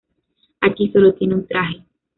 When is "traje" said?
1.45-1.83